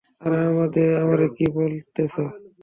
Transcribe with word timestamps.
আরে 0.21 0.37
আমারে 1.01 1.27
কী 1.35 1.45
বলতেসো? 1.55 2.23